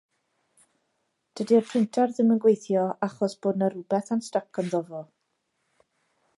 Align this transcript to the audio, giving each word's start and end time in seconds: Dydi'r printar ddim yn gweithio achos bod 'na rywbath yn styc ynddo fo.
Dydi'r 1.39 1.67
printar 1.73 2.15
ddim 2.15 2.33
yn 2.37 2.41
gweithio 2.45 2.87
achos 3.09 3.37
bod 3.47 3.61
'na 3.61 3.71
rywbath 3.75 4.13
yn 4.19 4.27
styc 4.31 4.61
ynddo 4.65 4.85
fo. 4.91 5.07